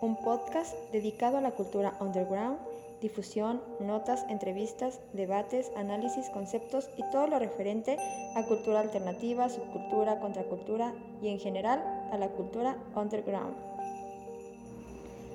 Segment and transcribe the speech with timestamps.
[0.00, 2.58] un podcast dedicado a la cultura underground,
[3.00, 7.98] difusión, notas, entrevistas, debates, análisis, conceptos y todo lo referente
[8.34, 11.82] a cultura alternativa, subcultura, contracultura y en general
[12.12, 13.54] a la cultura underground.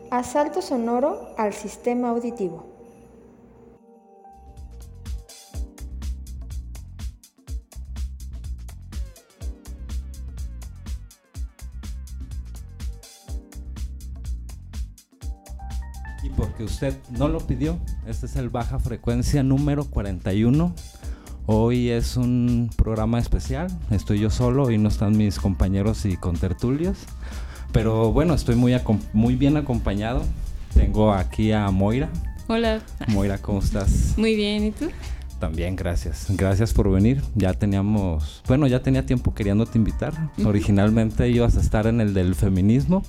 [0.09, 2.70] Asalto sonoro al sistema auditivo.
[16.81, 20.73] Usted no lo pidió, este es el Baja Frecuencia número 41.
[21.45, 26.97] Hoy es un programa especial, estoy yo solo y no están mis compañeros y contertulios.
[27.71, 28.75] Pero bueno, estoy muy,
[29.13, 30.23] muy bien acompañado.
[30.73, 32.09] Tengo aquí a Moira.
[32.47, 32.81] Hola.
[33.09, 34.13] Moira, ¿cómo estás?
[34.17, 34.89] Muy bien, ¿y tú?
[35.39, 36.25] También, gracias.
[36.29, 37.21] Gracias por venir.
[37.35, 40.13] Ya teníamos, bueno, ya tenía tiempo queriéndote invitar.
[40.43, 43.03] Originalmente ibas a estar en el del feminismo,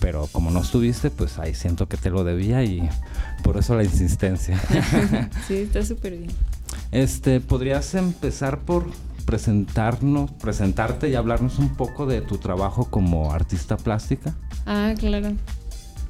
[0.00, 2.88] pero como no estuviste, pues ahí siento que te lo debía y
[3.42, 4.60] por eso la insistencia.
[5.48, 6.30] sí, está súper bien.
[6.92, 8.86] Este, ¿podrías empezar por
[9.24, 14.34] presentarnos, presentarte y hablarnos un poco de tu trabajo como artista plástica?
[14.66, 15.32] Ah, claro.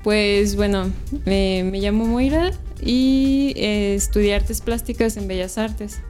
[0.02, 0.90] Pues bueno,
[1.24, 2.50] me llamo Moira
[2.82, 6.00] y eh, estudié artes plásticas en Bellas Artes.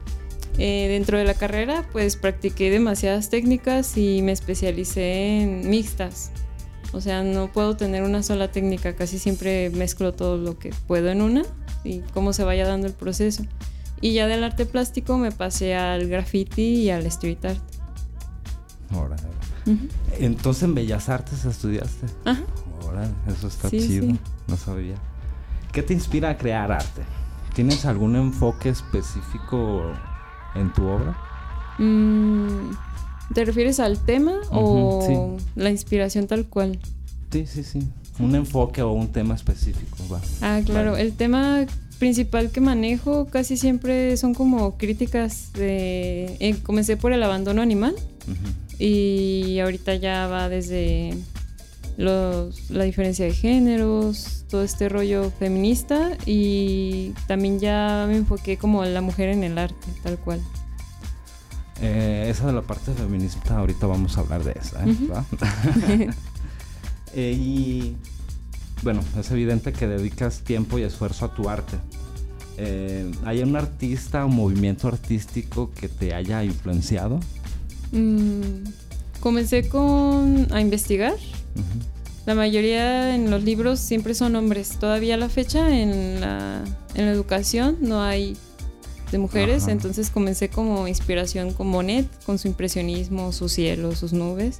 [0.57, 6.31] Eh, dentro de la carrera, pues practiqué demasiadas técnicas y me especialicé en mixtas.
[6.95, 11.09] O sea, no puedo tener una sola técnica, casi siempre mezclo todo lo que puedo
[11.09, 11.43] en una
[11.83, 13.43] y cómo se vaya dando el proceso.
[13.99, 17.59] Y ya del arte plástico me pasé al graffiti y al street art.
[18.91, 19.17] Ahora,
[20.19, 22.07] Entonces en Bellas Artes estudiaste.
[22.23, 22.43] Ajá.
[22.81, 24.17] Ahora, eso está chido.
[24.47, 24.95] No sabía.
[25.73, 27.01] ¿Qué te inspira a crear arte?
[27.53, 29.91] ¿Tienes algún enfoque específico
[30.55, 31.17] en tu obra?
[31.77, 32.71] Mm,
[33.33, 36.79] ¿Te refieres al tema o la inspiración tal cual?
[37.31, 37.79] Sí, sí, sí.
[38.19, 39.97] Un enfoque o un tema específico.
[40.11, 40.21] Va.
[40.41, 40.95] Ah, claro.
[40.95, 41.65] El tema
[41.99, 46.37] principal que manejo casi siempre son como críticas de...
[46.39, 47.95] Eh, comencé por el abandono animal
[48.79, 51.13] y ahorita ya va desde
[51.97, 58.83] los, la diferencia de géneros, todo este rollo feminista y también ya me enfoqué como
[58.85, 60.41] la mujer en el arte, tal cual.
[61.81, 64.85] Eh, esa de la parte feminista, ahorita vamos a hablar de esa.
[64.85, 64.95] ¿eh?
[67.13, 67.95] eh, y
[68.83, 71.77] bueno, es evidente que dedicas tiempo y esfuerzo a tu arte.
[72.57, 77.19] Eh, ¿Hay un artista o movimiento artístico que te haya influenciado?
[77.91, 78.63] Mm,
[79.19, 81.15] comencé con a investigar.
[82.25, 84.77] La mayoría en los libros siempre son hombres.
[84.79, 86.63] Todavía a la fecha en la,
[86.95, 88.35] en la educación no hay
[89.11, 94.59] de mujeres, entonces comencé como inspiración con Monet, con su impresionismo, su cielo, sus nubes.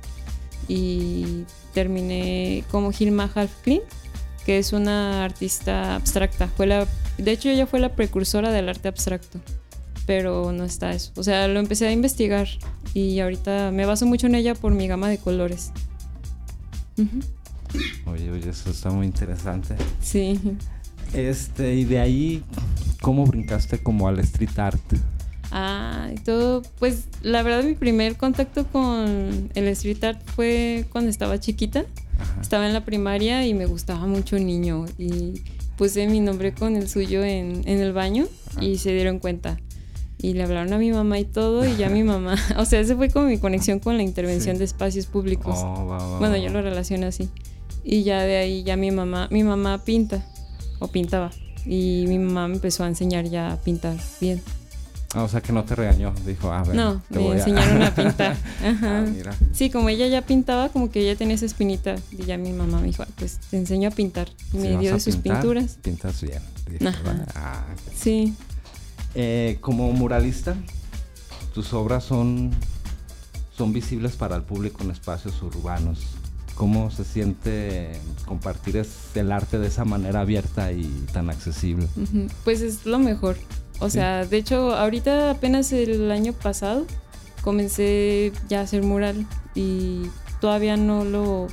[0.68, 3.82] Y terminé como Hilma Halfklin
[4.46, 6.48] que es una artista abstracta.
[6.48, 9.40] Fue la, de hecho, ella fue la precursora del arte abstracto,
[10.06, 11.12] pero no está eso.
[11.16, 12.48] O sea, lo empecé a investigar
[12.94, 15.72] y ahorita me baso mucho en ella por mi gama de colores.
[18.06, 19.76] Oye, oye, eso está muy interesante.
[20.00, 20.40] Sí.
[21.14, 22.44] Este, y de ahí,
[23.06, 24.82] ¿cómo brincaste como al street art?
[25.52, 31.12] Ah, y todo, pues la verdad mi primer contacto con el street art fue cuando
[31.12, 31.86] estaba chiquita.
[32.42, 35.44] Estaba en la primaria y me gustaba mucho un niño y
[35.78, 38.26] puse mi nombre con el suyo en, en el baño
[38.60, 39.60] y se dieron cuenta.
[40.18, 42.96] Y le hablaron a mi mamá y todo y ya mi mamá, o sea, ese
[42.96, 45.60] fue como mi conexión con la intervención de espacios públicos.
[45.60, 47.30] Oh, bueno, yo lo relaciono así.
[47.84, 50.26] Y ya de ahí ya mi mamá, mi mamá pinta
[50.80, 51.30] o pintaba
[51.66, 54.42] y mi mamá me empezó a enseñar ya a pintar bien.
[55.16, 56.76] Ah, o sea que no te regañó, dijo, a ver.
[56.76, 58.36] No, me enseñaron a, pintar.
[58.62, 59.06] Ajá.
[59.26, 61.96] Ah, sí, como ella ya pintaba, como que ella tenía esa espinita.
[62.12, 64.28] Y ya mi mamá me dijo, pues te enseño a pintar.
[64.52, 65.78] Y me dio de sus pinturas.
[65.82, 66.42] Pintas bien.
[67.34, 67.64] Ah,
[67.96, 68.36] sí.
[69.14, 70.58] Eh, como muralista,
[71.54, 72.52] tus obras son,
[73.58, 76.00] son visibles para el público en espacios urbanos.
[76.56, 78.82] ¿Cómo se siente compartir
[79.16, 81.88] el arte de esa manera abierta y tan accesible?
[82.44, 83.38] Pues es lo mejor.
[83.80, 86.86] O sea, de hecho, ahorita apenas el año pasado
[87.42, 90.04] comencé ya a hacer mural y
[90.40, 91.48] todavía no lo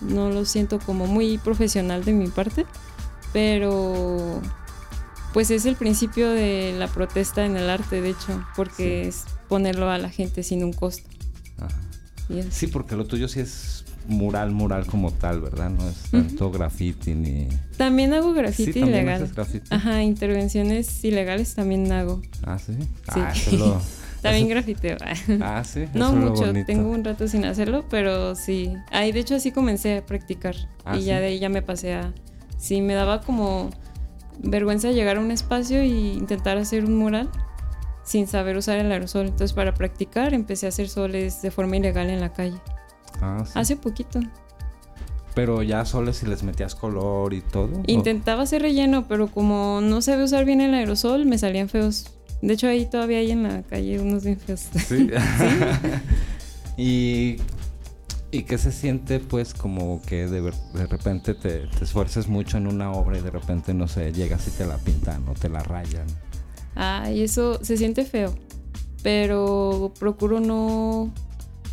[0.00, 2.66] no lo siento como muy profesional de mi parte,
[3.32, 4.40] pero
[5.32, 9.90] pues es el principio de la protesta en el arte, de hecho, porque es ponerlo
[9.90, 11.08] a la gente sin un costo.
[12.50, 15.70] Sí, porque lo tuyo sí es mural, mural como tal, ¿verdad?
[15.70, 17.48] No es tanto graffiti ni...
[17.76, 19.30] También hago graffiti ilegal.
[19.70, 22.22] Ajá, intervenciones ilegales también hago.
[22.44, 22.74] Ah, sí.
[22.78, 23.58] sí.
[23.60, 23.80] Ah,
[24.22, 24.96] también grafiteo.
[25.40, 25.86] ah, sí.
[25.94, 28.72] no mucho, tengo un rato sin hacerlo, pero sí.
[28.90, 30.56] Ahí, de hecho, así comencé a practicar.
[30.84, 32.12] Ah, y ya de ahí ya me pasé a...
[32.58, 33.70] Sí, me daba como
[34.38, 37.28] vergüenza llegar a un espacio e intentar hacer un mural
[38.04, 39.26] sin saber usar el aerosol.
[39.26, 42.58] Entonces, para practicar, empecé a hacer soles de forma ilegal en la calle.
[43.22, 44.20] Ah, Hace poquito.
[45.34, 47.82] Pero ya soles si les metías color y todo.
[47.86, 52.10] Intentaba hacer relleno, pero como no sabía usar bien el aerosol, me salían feos.
[52.42, 54.66] De hecho, ahí todavía hay en la calle unos bien feos.
[54.86, 55.08] Sí.
[56.76, 57.36] y,
[58.30, 62.66] y qué se siente, pues, como que de, de repente te, te esfuerces mucho en
[62.66, 65.60] una obra y de repente, no sé, llegas y te la pintan o te la
[65.60, 66.06] rayan.
[66.74, 68.34] Ay, eso se siente feo.
[69.02, 71.12] Pero procuro no,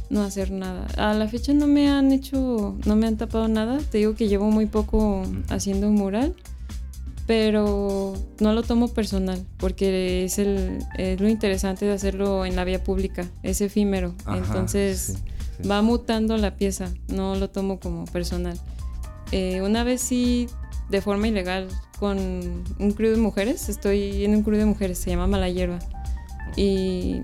[0.09, 0.87] no hacer nada.
[0.97, 3.79] A la fecha no me han hecho, no me han tapado nada.
[3.79, 6.35] Te digo que llevo muy poco haciendo un mural.
[7.27, 12.63] Pero no lo tomo personal, porque es, el, es lo interesante de hacerlo en la
[12.63, 14.15] vía pública, es efímero.
[14.27, 15.17] Entonces
[15.69, 18.59] va mutando la pieza, no lo tomo como personal.
[19.31, 20.47] Eh, una vez sí,
[20.89, 21.67] de forma ilegal,
[21.99, 22.17] con
[22.79, 23.69] un crew de mujeres.
[23.69, 25.79] Estoy en un crew de mujeres, se llama Mala Hierba.
[26.55, 27.21] Y,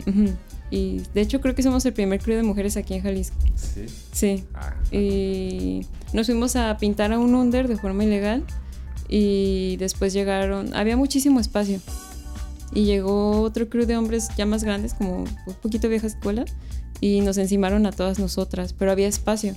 [0.76, 3.38] y de hecho creo que somos el primer crew de mujeres aquí en Jalisco.
[3.56, 3.86] Sí.
[4.12, 4.44] Sí.
[4.54, 8.44] Ah, y nos fuimos a pintar a un under de forma ilegal
[9.08, 11.80] y después llegaron, había muchísimo espacio.
[12.74, 16.44] Y llegó otro crew de hombres ya más grandes, como un poquito vieja escuela,
[17.00, 19.56] y nos encimaron a todas nosotras, pero había espacio.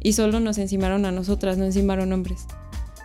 [0.00, 2.46] Y solo nos encimaron a nosotras, no encimaron hombres.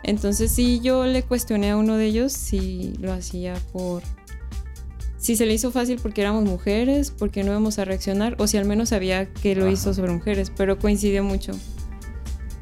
[0.04, 4.01] Entonces sí, yo le cuestioné a uno de ellos si lo hacía por...
[5.24, 8.58] Si se le hizo fácil porque éramos mujeres, porque no íbamos a reaccionar, o si
[8.58, 11.54] al menos sabía que lo hizo sobre mujeres, pero coincidió mucho.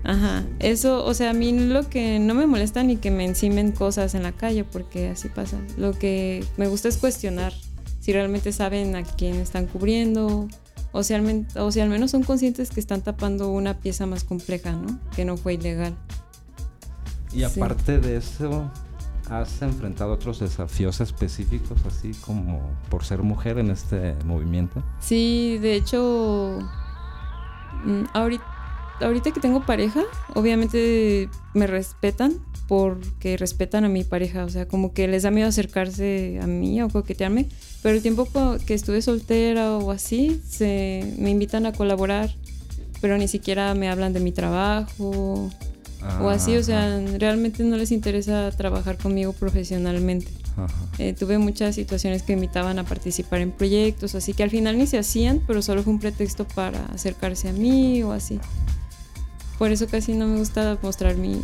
[0.03, 3.71] Ajá, eso, o sea, a mí lo que no me molesta ni que me encimen
[3.71, 5.57] cosas en la calle, porque así pasa.
[5.75, 7.51] Lo que me gusta es cuestionar
[7.99, 10.47] si realmente saben a quién están cubriendo,
[10.91, 14.23] o si, al, o si al menos son conscientes que están tapando una pieza más
[14.23, 14.99] compleja, ¿no?
[15.15, 15.95] Que no fue ilegal.
[17.33, 18.69] Y aparte de eso,
[19.29, 24.83] ¿has enfrentado otros desafíos específicos, así como por ser mujer en este movimiento?
[24.99, 26.59] Sí, de hecho,
[27.85, 28.43] mm, ahorita,
[29.01, 30.01] ahorita que tengo pareja,
[30.35, 35.49] obviamente me respetan porque respetan a mi pareja, o sea, como que les da miedo
[35.49, 37.49] acercarse a mí o coquetearme,
[37.83, 38.27] pero el tiempo
[38.65, 42.33] que estuve soltera o así, se, me invitan a colaborar,
[43.01, 45.51] pero ni siquiera me hablan de mi trabajo
[46.21, 50.27] o así, o sea, realmente no les interesa trabajar conmigo profesionalmente.
[50.97, 54.87] Eh, tuve muchas situaciones que invitaban a participar en proyectos, así que al final ni
[54.87, 58.39] se hacían, pero solo fue un pretexto para acercarse a mí o así.
[59.57, 61.41] Por eso casi no me gusta mostrar mi,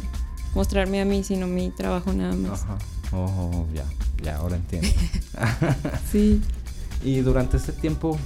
[0.56, 2.64] mostrarme a mí, sino mi trabajo nada más.
[2.64, 2.78] Ajá.
[3.14, 3.86] Oh, ya,
[4.24, 4.88] ya, ahora entiendo.
[6.12, 6.42] sí.
[7.04, 8.18] Y durante este tiempo,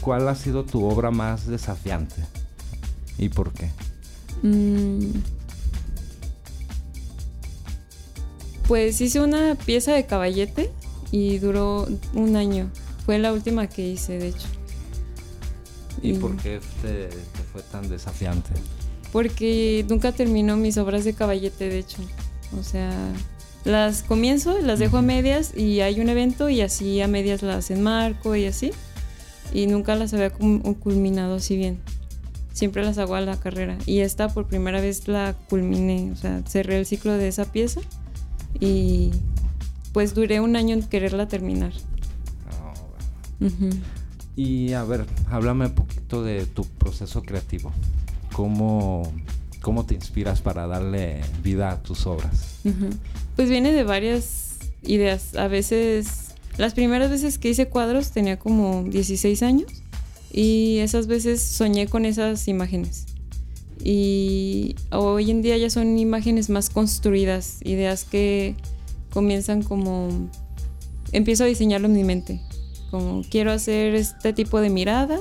[0.00, 2.16] ¿cuál ha sido tu obra más desafiante?
[3.18, 3.70] ¿Y por qué?
[4.42, 5.12] Mm,
[8.68, 10.70] Pues hice una pieza de caballete
[11.10, 12.70] y duró un año.
[13.06, 14.46] Fue la última que hice, de hecho.
[16.02, 17.08] ¿Y, por qué te,
[17.50, 18.50] fue tan desafiante?
[19.10, 21.96] Porque nunca terminó mis obras de caballete, de hecho.
[22.60, 22.92] O sea,
[23.64, 27.70] las comienzo, las dejo a medias y hay un evento y así a medias las
[27.70, 28.72] enmarco y así.
[29.50, 31.80] Y nunca las había culminado así bien.
[32.52, 33.78] Siempre las hago a la carrera.
[33.86, 37.80] Y esta por primera vez la culminé, o sea, cerré el ciclo de esa pieza
[38.60, 39.10] y
[39.92, 41.72] pues duré un año en quererla terminar.
[42.50, 43.48] Oh,
[44.36, 47.72] y a ver, háblame un poquito de tu proceso creativo.
[48.32, 49.12] ¿Cómo,
[49.60, 52.60] cómo te inspiras para darle vida a tus obras?
[53.34, 55.34] Pues viene de varias ideas.
[55.34, 59.72] A veces, las primeras veces que hice cuadros tenía como 16 años
[60.32, 63.06] y esas veces soñé con esas imágenes
[63.90, 68.54] y hoy en día ya son imágenes más construidas, ideas que
[69.14, 70.28] comienzan como
[71.12, 72.42] empiezo a diseñarlo en mi mente,
[72.90, 75.18] como quiero hacer este tipo de mirada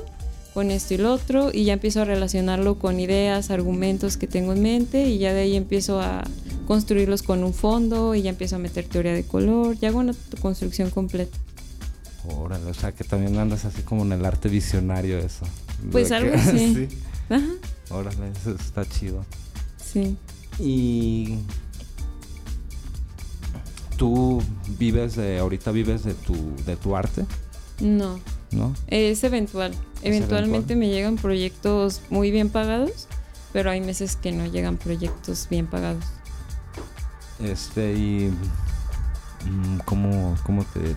[0.53, 4.51] con esto y lo otro y ya empiezo a relacionarlo con ideas, argumentos que tengo
[4.51, 6.25] en mente y ya de ahí empiezo a
[6.67, 10.13] construirlos con un fondo y ya empiezo a meter teoría de color, ya hago una
[10.41, 11.37] construcción completa.
[12.27, 15.45] Órale, o sea que también andas así como en el arte visionario eso.
[15.89, 16.89] Pues algo así.
[17.89, 19.25] Órale, eso está chido.
[19.77, 20.17] Sí.
[20.59, 21.39] Y
[23.97, 24.41] tú
[24.77, 27.25] vives de, ahorita vives de tu, de tu arte,
[27.79, 28.19] No,
[28.51, 28.73] ¿no?
[28.87, 29.73] es eventual.
[30.03, 30.79] Eventualmente eventual.
[30.79, 33.07] me llegan proyectos muy bien pagados,
[33.53, 36.03] pero hay meses que no llegan proyectos bien pagados.
[37.39, 38.31] Este, y
[39.45, 40.95] mm, ¿cómo, cómo te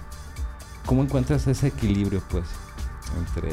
[0.87, 2.47] cómo encuentras ese equilibrio pues
[3.17, 3.51] entre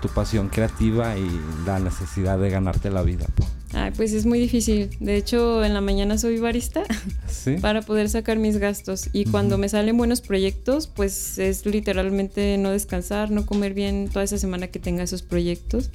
[0.00, 3.26] tu pasión creativa y la necesidad de ganarte la vida?
[3.34, 3.48] pues?
[3.72, 4.90] Ay, pues es muy difícil.
[4.98, 6.82] De hecho, en la mañana soy barista
[7.28, 7.56] Sí.
[7.60, 9.08] para poder sacar mis gastos.
[9.12, 14.24] Y cuando me salen buenos proyectos, pues es literalmente no descansar, no comer bien toda
[14.24, 15.90] esa semana que tenga esos proyectos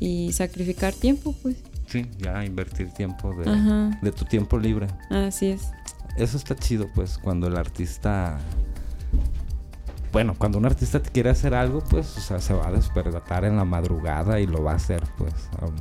[0.00, 1.56] y sacrificar tiempo, pues.
[1.86, 4.88] Sí, ya invertir tiempo de, de tu tiempo libre.
[5.10, 5.62] Así es.
[6.16, 8.38] Eso está chido, pues, cuando el artista.
[10.12, 13.44] Bueno, cuando un artista te quiere hacer algo, pues, o sea, se va a despertar
[13.46, 15.32] en la madrugada y lo va a hacer, pues.
[15.62, 15.72] um,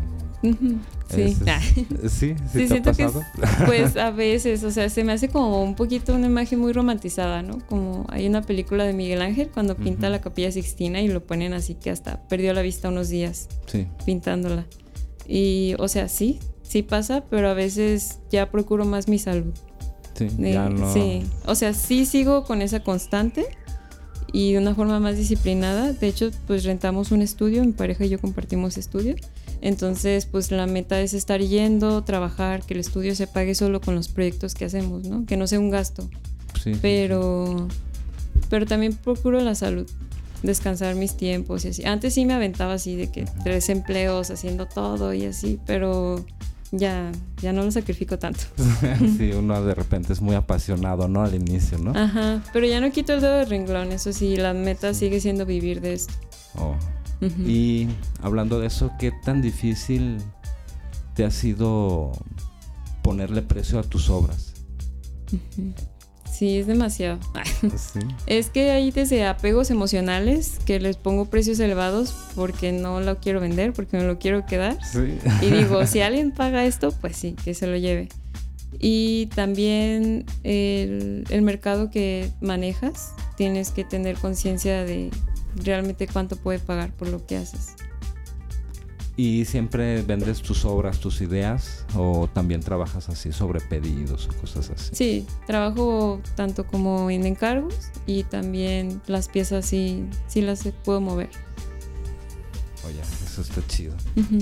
[1.09, 1.21] Sí.
[1.21, 1.59] es- Ah.
[2.03, 3.25] es- sí, sí, Sí, te ha siento que es, pasado.
[3.67, 7.41] pues a veces, o sea, se me hace como un poquito una imagen muy romantizada,
[7.43, 7.59] ¿no?
[7.67, 10.11] Como hay una película de Miguel Ángel cuando pinta Ujú.
[10.13, 13.87] la capilla Sixtina y lo ponen así que hasta perdió la vista unos días Sí.
[14.05, 14.65] pintándola.
[15.27, 19.53] Y, o sea, sí, sí pasa, pero a veces ya procuro más mi salud.
[20.15, 20.91] Sí, De- ya no.
[20.93, 23.45] Sí, o sea, sí sigo con esa constante
[24.33, 25.93] y de una forma más disciplinada.
[25.93, 29.15] De hecho, pues rentamos un estudio, mi pareja y yo compartimos estudio.
[29.61, 33.95] Entonces, pues la meta es estar yendo, trabajar, que el estudio se pague solo con
[33.95, 35.25] los proyectos que hacemos, ¿no?
[35.25, 36.09] Que no sea un gasto.
[36.61, 37.67] Sí, sí, Pero,
[38.49, 39.87] pero también procuro la salud,
[40.43, 41.85] descansar mis tiempos y así.
[41.85, 46.25] Antes sí me aventaba así de que tres empleos haciendo todo y así, pero
[46.71, 47.11] ya,
[47.41, 48.41] ya no lo sacrifico tanto.
[49.17, 51.23] sí, uno de repente es muy apasionado, ¿no?
[51.23, 51.91] Al inicio, ¿no?
[51.91, 55.45] Ajá, pero ya no quito el dedo de renglón, eso sí, la meta sigue siendo
[55.45, 56.13] vivir de esto.
[56.55, 56.75] Oh.
[57.45, 57.87] Y
[58.23, 60.17] hablando de eso, ¿qué tan difícil
[61.13, 62.11] te ha sido
[63.03, 64.53] ponerle precio a tus obras?
[66.31, 67.19] Sí, es demasiado.
[67.61, 67.99] Sí.
[68.25, 73.39] Es que hay desde apegos emocionales que les pongo precios elevados porque no lo quiero
[73.39, 74.83] vender, porque me lo quiero quedar.
[74.83, 75.19] Sí.
[75.41, 78.09] Y digo, si alguien paga esto, pues sí, que se lo lleve.
[78.79, 85.11] Y también el, el mercado que manejas, tienes que tener conciencia de
[85.55, 87.75] realmente cuánto puede pagar por lo que haces.
[89.17, 91.85] ¿Y siempre vendes tus obras, tus ideas?
[91.95, 94.89] ¿O también trabajas así sobre pedidos o cosas así?
[94.95, 97.75] Sí, trabajo tanto como en encargos
[98.07, 101.29] y también las piezas sí, sí las puedo mover.
[102.87, 103.93] Oye, eso está chido.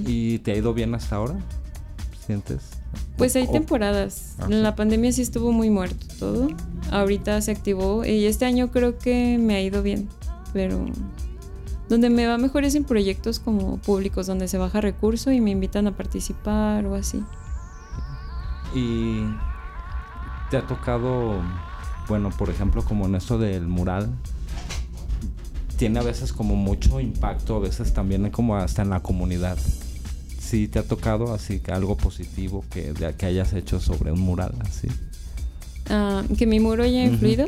[0.05, 1.38] ¿Y te ha ido bien hasta ahora?
[2.25, 2.61] ¿Sientes?
[3.17, 4.35] Pues hay temporadas.
[4.39, 4.61] Ah, En sí.
[4.61, 6.47] la pandemia sí estuvo muy muerto todo.
[6.91, 10.07] Ahorita se activó y este año creo que me ha ido bien.
[10.53, 10.85] Pero
[11.89, 15.51] donde me va mejor es en proyectos como públicos, donde se baja recurso y me
[15.51, 17.24] invitan a participar o así.
[18.75, 19.24] ¿Y
[20.51, 21.41] te ha tocado,
[22.08, 24.10] bueno, por ejemplo, como en esto del mural?
[25.77, 29.58] Tiene a veces como mucho impacto, a veces también como hasta en la comunidad.
[30.39, 34.53] Sí, te ha tocado así que algo positivo que, que hayas hecho sobre un mural,
[34.62, 34.88] así.
[35.89, 37.48] Ah, que mi muro haya influido.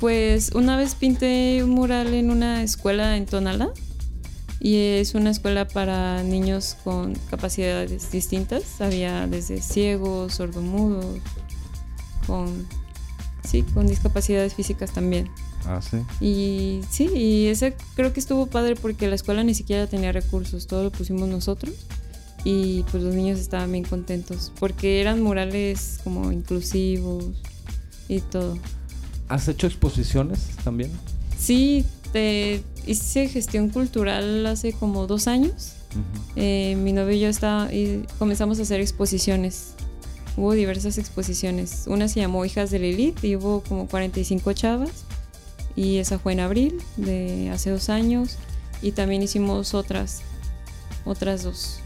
[0.00, 3.70] Pues una vez pinté un mural en una escuela en Tonalá
[4.60, 8.80] y es una escuela para niños con capacidades distintas.
[8.80, 11.20] Había desde ciegos, sordomudos,
[12.26, 12.66] con
[13.44, 15.30] sí, con discapacidades físicas también.
[15.66, 15.98] Ah, sí.
[16.20, 20.66] Y sí, y ese creo que estuvo padre porque la escuela ni siquiera tenía recursos,
[20.66, 21.74] todo lo pusimos nosotros
[22.44, 27.24] y pues los niños estaban bien contentos porque eran murales como inclusivos
[28.08, 28.58] y todo.
[29.28, 30.90] ¿Has hecho exposiciones también?
[31.38, 31.84] Sí,
[32.86, 35.72] hice gestión cultural hace como dos años.
[35.90, 36.32] Ujú.
[36.36, 39.74] Eh, mi novio y yo está, y comenzamos a hacer exposiciones.
[40.36, 41.84] Hubo diversas exposiciones.
[41.86, 45.04] Una se llamó Hijas de Lilith y hubo como 45 chavas.
[45.76, 48.36] Y esa fue en abril de hace dos años.
[48.82, 50.22] Y también hicimos otras,
[51.04, 51.78] otras dos.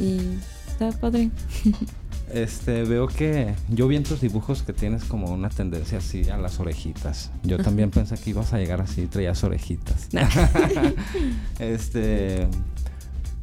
[0.00, 0.18] Y
[0.66, 1.30] está padre.
[2.32, 6.36] Este, veo que yo vi en tus dibujos que tienes como una tendencia así a
[6.36, 7.30] las orejitas.
[7.42, 10.08] Yo también pensé que ibas a llegar así, traías orejitas.
[11.58, 12.48] este,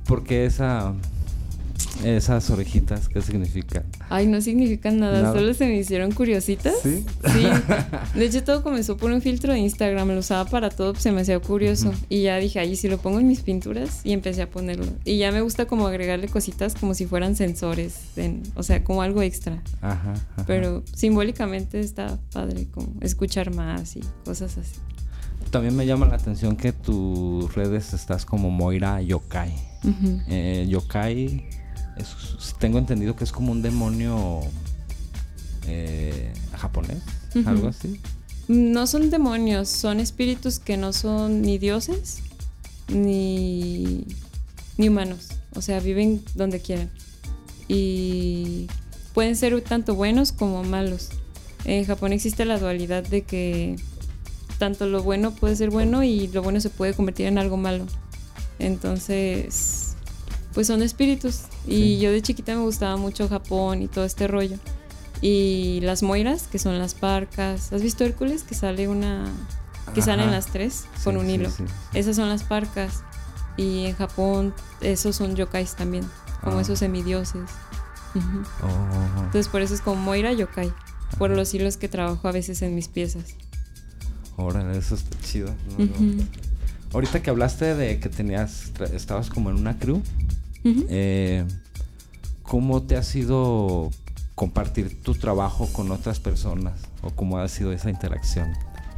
[0.06, 0.94] ¿por qué esa,
[2.04, 3.08] esas orejitas?
[3.10, 3.84] ¿Qué significan?
[4.10, 5.34] Ay, no significan nada, Nada.
[5.34, 6.74] solo se me hicieron curiositas.
[6.84, 7.06] ¿Sí?
[7.26, 7.46] Sí.
[8.20, 10.10] De hecho, todo comenzó por un filtro de Instagram.
[10.10, 11.94] Lo usaba para todo, pues, se me hacía curioso.
[12.10, 14.86] Y ya dije, ay, si lo pongo en mis pinturas, y empecé a ponerlo.
[15.06, 19.02] Y ya me gusta como agregarle cositas como si fueran sensores, en- o sea, como
[19.02, 19.62] algo extra.
[19.82, 20.44] Ajá, ajá.
[20.48, 24.76] Pero simbólicamente está padre como escuchar más y cosas así.
[25.52, 29.54] También me llama la atención que tus redes estás como Moira Yokai.
[30.28, 31.46] Eh, yokai
[31.98, 34.42] es- tengo entendido que es como un demonio
[35.68, 37.02] eh, japonés,
[37.46, 38.00] algo así.
[38.48, 42.20] No son demonios, son espíritus que no son ni dioses
[42.88, 44.06] ni,
[44.78, 45.30] ni humanos.
[45.56, 46.92] O sea, viven donde quieran.
[47.68, 48.68] Y
[49.14, 51.10] pueden ser tanto buenos como malos.
[51.64, 53.76] En Japón existe la dualidad de que
[54.60, 57.88] tanto lo bueno puede ser bueno y lo bueno se puede convertir en algo malo.
[58.60, 59.85] Entonces,
[60.56, 61.42] pues son espíritus.
[61.68, 62.00] Y Sí.
[62.00, 64.58] yo de chiquita me gustaba mucho Japón y todo este rollo.
[65.22, 67.72] Y las moiras, que son las parcas.
[67.72, 68.42] ¿Has visto Hércules?
[68.44, 69.26] Que sale una.
[69.94, 70.32] que salen Ajá.
[70.38, 71.50] las tres con Sí, un hilo.
[71.52, 71.64] sí.
[71.94, 73.04] Esas son las parcas.
[73.56, 76.04] Y en Japón, esos son yokais también.
[76.42, 76.62] Como Ah.
[76.62, 77.44] esos semidioses.
[78.16, 78.42] Ujú.
[78.64, 80.74] Oh, Entonces, por eso es como Moira yokai.
[81.20, 83.36] Por los hilos que trabajo a veces en mis piezas.
[84.38, 85.54] órale, eso está chido.
[85.78, 85.92] No, no.
[85.92, 86.24] Ujú.
[86.94, 90.02] Ahorita que hablaste de que tenías, estabas como en una crew,
[90.66, 90.86] Ujú.
[90.90, 91.46] eh,
[92.44, 93.92] ¿cómo te ha sido
[94.36, 96.74] compartir tu trabajo con otras personas?
[97.02, 98.52] ¿O cómo ha sido esa interacción?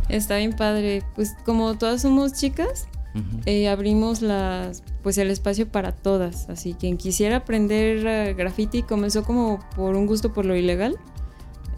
[0.10, 1.04] Está bien padre.
[1.16, 3.42] Pues como todas somos chicas, Ujú.
[3.46, 6.50] eh, abrimos las, pues el espacio para todas.
[6.50, 10.98] Así quien quisiera aprender eh, graffiti comenzó como por un gusto por lo ilegal.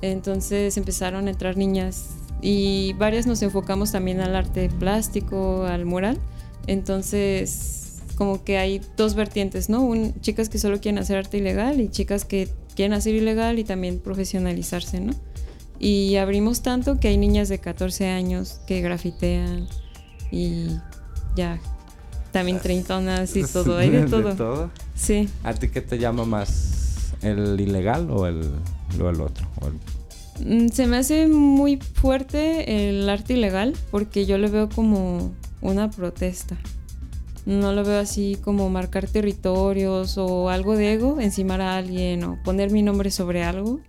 [0.02, 2.10] Entonces empezaron a entrar niñas
[2.42, 6.18] y varias nos enfocamos también al arte plástico, al mural.
[6.68, 7.79] Entonces
[8.20, 9.82] como que hay dos vertientes, ¿no?
[9.82, 13.64] Un- chicas que solo quieren hacer arte ilegal y chicas que quieren hacer ilegal y
[13.64, 15.14] también profesionalizarse, ¿no?
[15.80, 19.68] Y abrimos tanto que hay niñas de 14 años que grafitean
[20.32, 20.68] y
[21.36, 21.60] ya
[22.32, 24.70] también treintonas y todo, hay de todo.
[24.96, 25.30] Sí.
[25.44, 27.14] ¿A ti qué te llama más?
[27.22, 28.42] ¿El ilegal o el,
[29.02, 29.48] o el otro?
[29.62, 29.74] O el-
[30.42, 35.92] Mm, Se me hace muy fuerte el arte ilegal porque yo lo veo como una
[35.92, 36.56] protesta.
[37.46, 42.42] No lo veo así como marcar territorios o algo de ego, encimar a alguien o
[42.44, 43.80] poner mi nombre sobre algo.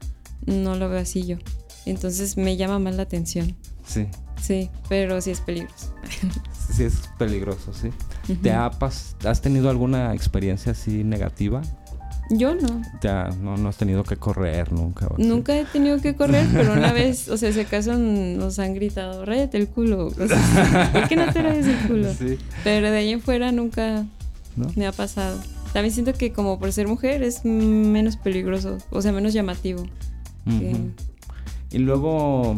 [0.47, 1.37] No lo veo así yo.
[1.87, 3.57] Entonces me llama más la atención.
[3.87, 4.07] Sí,
[4.41, 5.93] Sí, pero sí es peligroso.
[6.75, 7.91] sí es peligroso, sí.
[8.43, 8.71] ¿Te ha
[9.25, 11.63] has tenido alguna experiencia así negativa?
[12.31, 12.81] Yo no.
[13.03, 15.07] Ya no, no has tenido que correr nunca.
[15.09, 15.17] o?
[15.19, 19.25] Nunca he tenido que correr, pero una vez, o sea, si acaso nos han gritado,
[19.25, 20.11] ráyate el culo.
[20.11, 20.93] cosas así.
[20.93, 22.13] ¿Por qué no te rayas el culo?
[22.19, 24.05] Sí, Pero de ahí en fuera nunca
[24.57, 24.69] ¿no?
[24.77, 25.39] me ha pasado.
[25.73, 29.85] También siento que como por ser mujer es menos peligroso, o sea, menos llamativo.
[30.47, 30.77] que-.
[31.73, 32.57] Y luego,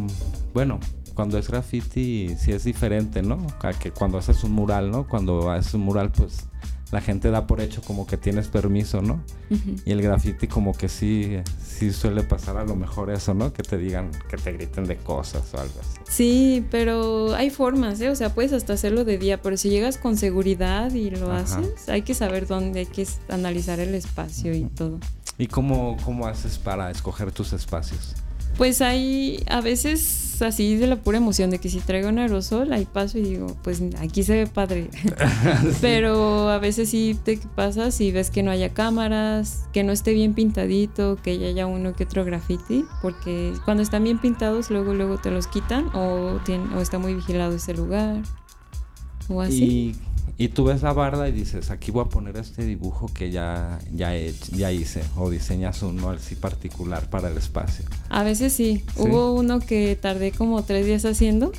[0.54, 0.80] bueno,
[1.14, 3.46] cuando es graffiti sí es diferente, ¿no?
[3.62, 5.06] A que cuando haces un mural, ¿no?
[5.06, 6.46] Cuando haces un mural, pues
[6.92, 9.24] la gente da por hecho como que tienes permiso, ¿no?
[9.84, 13.52] Y el graffiti como que sí, sí suele pasar a lo mejor eso, ¿no?
[13.52, 15.98] Que te digan, que te griten de cosas o algo así.
[16.08, 18.10] Sí, pero hay formas, ¿eh?
[18.10, 21.58] O sea, puedes hasta hacerlo de día, pero si llegas con seguridad y lo Ajá.
[21.58, 25.00] haces, hay que saber dónde, hay que analizar el espacio y todo.
[25.38, 28.14] ¿Y cómo, cómo haces para escoger tus espacios?
[28.56, 32.72] Pues hay a veces así de la pura emoción de que si traigo un aerosol,
[32.72, 34.88] ahí paso y digo, pues aquí se ve padre.
[35.80, 40.12] Pero a veces sí te pasas y ves que no haya cámaras, que no esté
[40.12, 44.94] bien pintadito, que ya haya uno que otro graffiti, porque cuando están bien pintados luego
[44.94, 46.40] luego te los quitan o,
[46.76, 48.22] o está muy vigilado ese lugar
[49.28, 49.64] o así.
[49.64, 53.30] Y, y tú ves la barda y dices, aquí voy a poner este dibujo que
[53.30, 55.02] ya, ya, he- ya hice.
[55.16, 57.84] O diseñas uno así particular para el espacio.
[58.08, 58.82] A veces sí.
[58.96, 59.02] Sí.
[59.02, 61.52] Hubo uno que tardé como tres días haciendo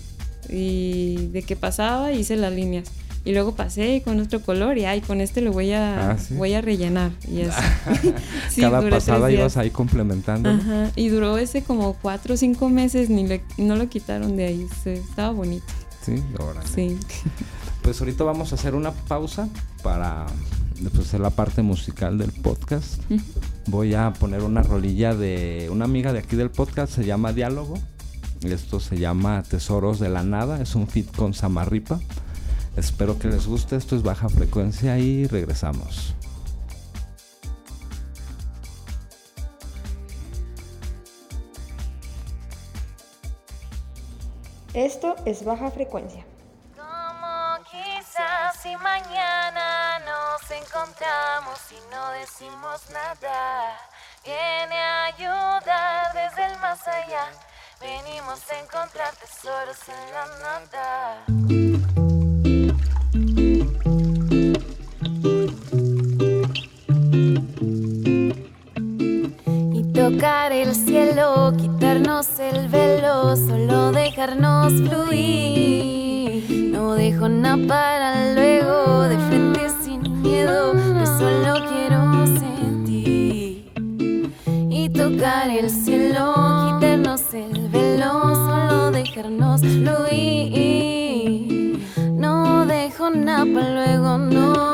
[0.50, 2.90] y de que pasaba hice las líneas.
[3.26, 6.34] Y luego pasé con otro color y ay, con este lo voy a, Ah, ¿sí?
[6.34, 7.12] voy a rellenar.
[7.32, 7.62] Y así.
[8.50, 10.50] Sí, Cada pasada ibas ahí complementando.
[10.98, 14.68] Y duró ese como cuatro o cinco meses, ni le- no lo quitaron de ahí.
[14.84, 15.66] Se- estaba bonito.
[16.06, 16.68] Sí, órale.
[16.68, 16.98] Sí.
[17.84, 19.50] Pues ahorita vamos a hacer una pausa
[19.84, 20.26] para
[20.82, 23.02] pues, hacer la parte musical del podcast.
[23.68, 27.76] Voy a poner una rolilla de una amiga de aquí del podcast, se llama Diálogo.
[28.42, 32.00] Esto se llama Tesoros de la Nada, es un fit con Samarripa.
[32.78, 36.16] Espero que les guste, esto es baja frecuencia y regresamos.
[44.74, 46.26] Esto es baja frecuencia.
[48.74, 53.78] Si mañana nos encontramos y no decimos nada,
[54.26, 55.12] viene a
[56.12, 57.26] desde el más allá.
[57.80, 61.24] Venimos a encontrar tesoros en la nada.
[69.72, 76.03] Y tocar el cielo, quitarnos el velo, solo dejarnos fluir.
[76.84, 83.72] No dejo nada para luego, de frente sin miedo, yo solo quiero sentir.
[84.94, 86.34] tocar el cielo,
[86.76, 90.60] quitarnos el velo, solo dejarnos fluir.
[92.12, 94.74] No dejo nada para luego, no.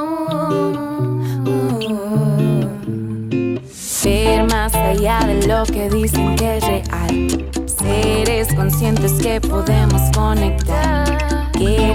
[4.03, 7.27] Ver más allá de lo que dicen que es real.
[7.67, 11.28] Seres conscientes que podemos conectar.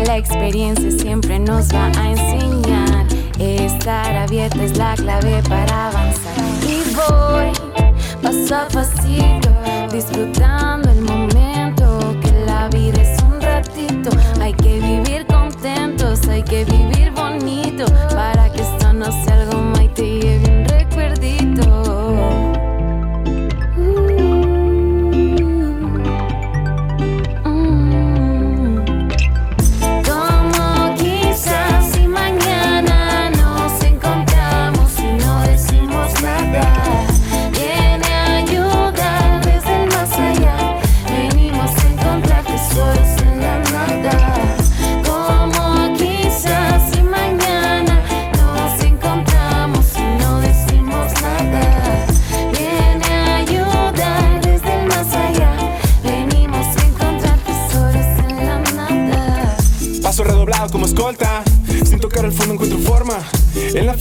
[0.07, 3.07] La experiencia siempre nos va a enseñar.
[3.39, 6.45] Estar abierta es la clave para avanzar.
[6.69, 7.51] Y voy
[8.23, 9.49] paso a pasito,
[9.91, 12.17] disfrutando el momento.
[12.21, 14.11] Que la vida es un ratito.
[14.41, 16.84] Hay que vivir contentos, hay que vivir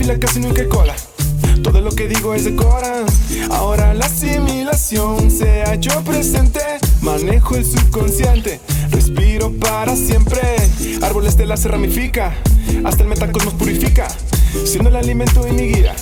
[0.04, 0.94] fila casi nunca hay cola.
[1.64, 3.06] Todo lo que digo es de cora.
[3.52, 6.60] Ahora la asimilación se halló presente.
[7.02, 8.60] Manejo el subconsciente.
[8.92, 10.42] Respiro para siempre.
[11.02, 12.34] Árbol estela se ramifica.
[12.84, 14.10] Hasta el metacosmos purifica.
[14.66, 15.96] Siendo el alimento y mi guía.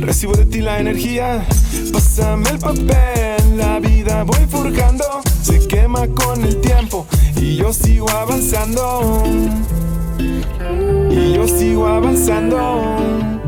[0.00, 1.46] Recibo de ti la energía.
[1.92, 3.56] Pásame el papel.
[3.56, 5.04] La vida voy forjando.
[5.42, 7.06] Se quema con el tiempo.
[7.40, 9.22] Y yo sigo avanzando.
[11.10, 13.45] Y yo sigo avanzando.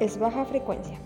[0.00, 0.98] Es baja frecuencia.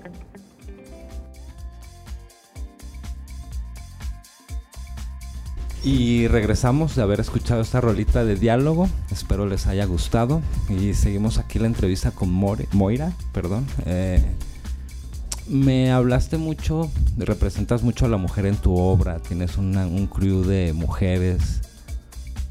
[5.83, 8.89] Y regresamos de haber escuchado esta rolita de diálogo.
[9.11, 10.41] Espero les haya gustado.
[10.71, 13.13] Y seguimos aquí la entrevista con Moira.
[13.35, 13.67] Perdón.
[13.85, 14.25] Eh,
[15.47, 19.19] me hablaste mucho, representas mucho a la mujer en tu obra.
[19.19, 21.61] Tienes un crew de mujeres.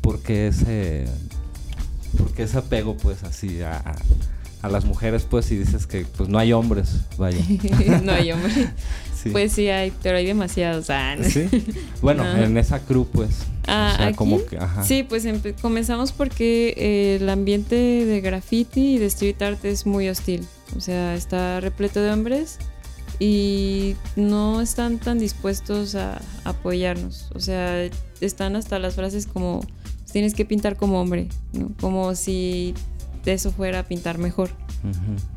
[0.02, 1.06] ¿Por qué ese,
[2.18, 3.96] por qué ese apego, pues, así a,
[4.64, 7.02] a- las mujeres, pues, y dices que pues no hay hombres?
[7.18, 7.38] Vaya.
[8.04, 8.70] no hay hombre.
[9.24, 9.30] Sí.
[9.30, 10.90] Pues sí hay, pero hay demasiados.
[10.90, 11.24] Ah, no.
[11.24, 11.48] ¿Sí?
[12.02, 13.30] Bueno, en esa crew, pues.
[13.68, 14.16] Ah, o sea, ¿aquí?
[14.18, 14.84] como que, ajá.
[14.84, 15.26] Sí, pues
[15.62, 20.46] comenzamos porque eh, el ambiente de graffiti y de street art es muy hostil.
[20.76, 22.58] O sea, está repleto de hombres
[23.18, 27.30] y no están tan dispuestos a apoyarnos.
[27.34, 29.62] O sea, están hasta las frases como
[30.12, 31.72] tienes que pintar como hombre, ¿no?
[31.80, 32.74] como si
[33.32, 34.50] eso fuera a pintar mejor.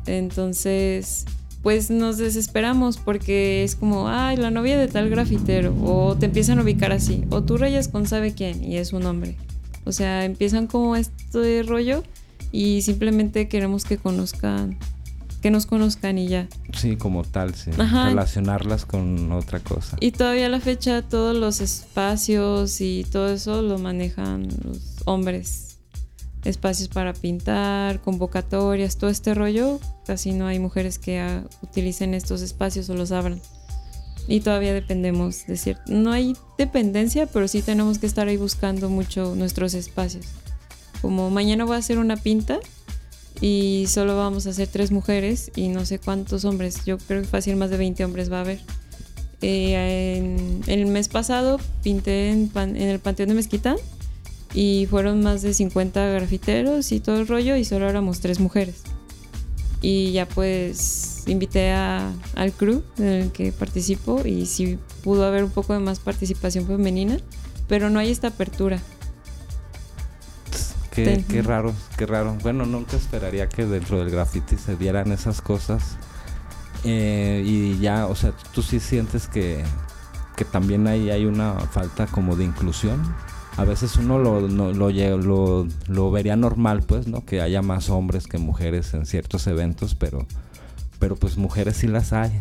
[0.05, 1.25] Entonces,
[1.61, 6.59] pues nos desesperamos porque es como, ay, la novia de tal grafitero, o te empiezan
[6.59, 9.37] a ubicar así, o tú rayas con sabe quién y es un hombre.
[9.85, 12.03] O sea, empiezan como este rollo
[12.51, 14.77] y simplemente queremos que conozcan,
[15.41, 16.47] que nos conozcan y ya.
[16.73, 17.71] Sí, como tal, sí.
[17.77, 18.09] Ajá.
[18.09, 19.97] Relacionarlas con otra cosa.
[19.99, 25.66] Y todavía a la fecha todos los espacios y todo eso lo manejan los hombres.
[26.47, 32.41] Espacios para pintar, convocatorias, todo este rollo, casi no hay mujeres que ah, utilicen estos
[32.41, 33.41] espacios o los abran.
[34.29, 35.83] Y todavía dependemos de cierto...
[35.87, 40.25] No hay dependencia, pero sí tenemos que estar ahí buscando mucho nuestros espacios.
[41.01, 42.59] Como mañana voy a hacer una pinta
[43.41, 46.83] y solo vamos a hacer tres mujeres y no sé cuántos hombres.
[46.85, 48.59] Yo creo que fácil más de 20 hombres va a haber.
[49.41, 53.77] Eh, en- el mes pasado pinté en, Pan- en el Panteón de Mezquitán
[54.59, 58.81] y fueron más de 50 grafiteros y todo el rollo y solo éramos tres mujeres.
[59.83, 65.43] Y ya pues invité a, al crew en el que participo y sí pudo haber
[65.43, 67.19] un poco de más participación femenina,
[67.67, 68.79] pero no hay esta apertura.
[70.89, 72.35] Qué, qué raro, qué raro.
[72.41, 75.97] Bueno, nunca esperaría que dentro del graffiti se dieran esas cosas.
[76.83, 79.63] Eh, y ya, o sea, tú sí sientes que,
[80.35, 83.03] que también ahí hay una falta como de inclusión.
[83.57, 87.25] A veces uno lo, no- lo, lle- lo, lo vería normal, pues, ¿no?
[87.25, 90.27] Que haya más hombres que mujeres en ciertos eventos, pero,
[90.99, 92.31] pero pues mujeres sí las hay.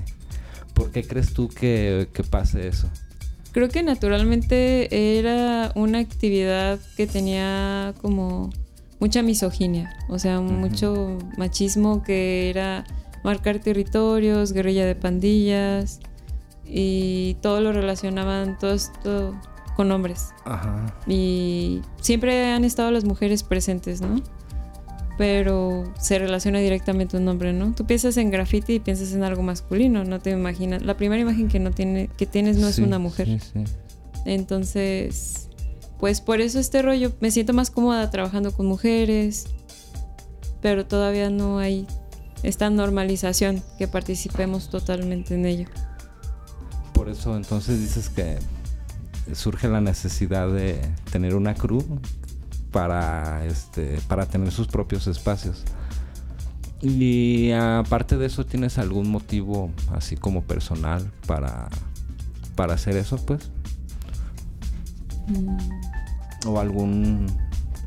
[0.75, 2.89] ¿Por qué crees tú que, que pase eso?
[3.53, 8.51] Creo que naturalmente era una actividad que tenía como
[9.01, 12.85] mucha misoginia, o sea, mucho machismo que era
[13.25, 16.01] marcar territorios, guerrilla de pandillas
[16.67, 19.35] y todo lo relacionaban todo esto
[19.77, 20.31] con hombres.
[20.45, 20.87] Ajá.
[21.07, 24.23] Y siempre han estado las mujeres presentes, ¿no?
[25.19, 27.73] Pero se relaciona directamente un hombre, ¿no?
[27.75, 30.83] Tú piensas en graffiti y piensas en algo masculino, no te imaginas.
[30.83, 33.27] La primera imagen que no tiene, que tienes no es una mujer.
[33.27, 33.65] sí, sí.
[34.25, 35.49] Entonces,
[36.01, 39.47] pues por eso este rollo, me siento más cómoda trabajando con mujeres,
[40.61, 41.87] pero todavía no hay
[42.43, 45.69] esta normalización que participemos totalmente en ello.
[46.93, 48.39] Por eso entonces dices que
[49.35, 51.83] surge la necesidad de tener una crew
[52.71, 55.63] para este para tener sus propios espacios.
[56.83, 61.69] Y aparte de eso, ¿tienes algún motivo así como personal para
[62.55, 63.51] para hacer eso, pues?
[66.47, 67.27] O algún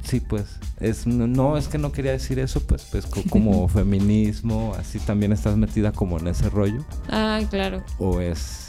[0.04, 0.46] sí, pues
[0.80, 5.32] es no, es que no quería decir eso, pues pues co- como feminismo, así también
[5.32, 7.84] estás metida como en ese rollo Ah, claro.
[8.00, 8.69] o es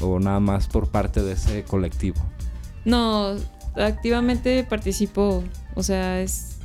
[0.00, 2.20] o nada más por parte de ese colectivo.
[2.84, 3.34] No,
[3.76, 5.42] activamente participo,
[5.74, 6.58] o sea, es,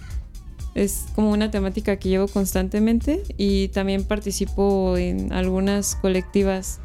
[0.76, 6.80] es como una temática que llevo constantemente y también participo en algunas colectivas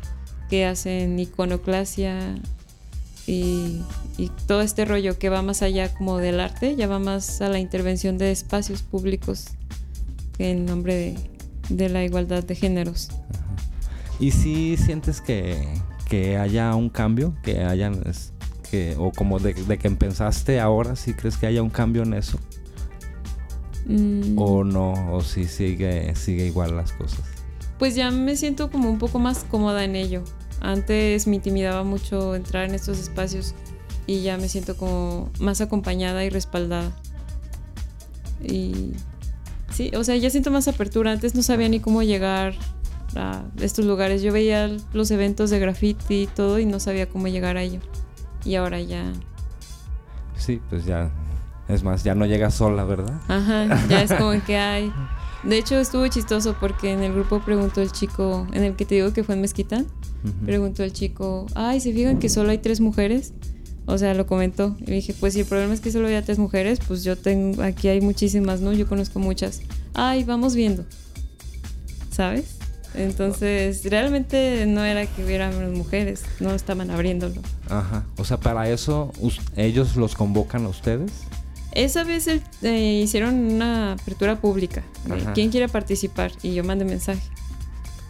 [0.50, 2.36] que hacen iconoclasia
[3.26, 3.80] y,
[4.18, 7.48] y todo este rollo que va más allá como del arte, ya va más a
[7.48, 9.46] la intervención de espacios públicos
[10.38, 11.16] en nombre de,
[11.68, 13.08] de la igualdad de géneros.
[14.20, 15.66] ¿Y si sientes que,
[16.14, 17.34] que haya un cambio?
[17.42, 18.00] Que hayan
[18.70, 22.14] que o como de, de que empezaste ahora, si crees que haya un cambio en
[22.14, 22.38] eso
[23.86, 24.38] Mm.
[24.38, 27.20] o no o si sigue sigue igual las cosas.
[27.78, 30.22] Pues ya me siento como un poco más cómoda en ello.
[30.60, 33.54] Antes me intimidaba mucho entrar en estos espacios
[34.06, 36.92] y ya me siento como más acompañada y respaldada.
[38.42, 38.92] Y
[39.70, 41.12] sí, o sea, ya siento más apertura.
[41.12, 42.54] Antes no sabía ni cómo llegar
[43.16, 44.22] a estos lugares.
[44.22, 47.80] Yo veía los eventos de graffiti y todo y no sabía cómo llegar a ello.
[48.44, 49.12] Y ahora ya,
[50.36, 51.10] Sí, pues ya
[51.68, 53.20] es más, ya no llegas sola, ¿verdad?
[53.28, 54.92] ajá, ya es como que hay.
[55.44, 58.94] De hecho, estuvo chistoso porque en el grupo preguntó el chico, en el que te
[58.96, 59.86] digo que fue en Mezquitán,
[60.24, 60.46] Ujú.
[60.46, 63.34] Preguntó el chico, ay, ¿se fijan que solo hay tres mujeres?
[63.84, 64.74] O sea, lo comentó.
[64.80, 67.62] Y dije, pues si el problema es que solo hay tres mujeres, pues yo tengo,
[67.62, 68.72] aquí hay muchísimas, ¿no?
[68.72, 69.60] Yo conozco muchas.
[69.92, 70.86] Ay, vamos viendo.
[72.10, 72.53] ¿Sabes?
[72.94, 77.40] Entonces, realmente no era que hubiera menos mujeres, no estaban abriéndolo.
[77.68, 78.04] Ajá.
[78.18, 79.12] O sea, para eso
[79.56, 81.10] ellos los convocan a ustedes.
[81.72, 84.82] Esa vez eh, hicieron una apertura pública.
[85.10, 85.32] Ajá.
[85.32, 86.30] ¿Quién quiere participar?
[86.42, 87.20] Y yo mandé mensaje.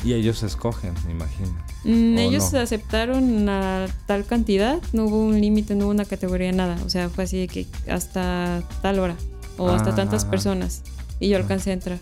[0.05, 1.49] Y ellos escogen, me imagino.
[1.85, 2.59] Mm, ¿O ellos no?
[2.59, 6.77] aceptaron a tal cantidad, no hubo un límite, no hubo una categoría, nada.
[6.85, 9.17] O sea, fue así de que hasta tal hora
[9.57, 9.95] o hasta Ah.
[9.95, 10.83] tantas personas.
[11.21, 11.99] Y yo alcancé a entrar.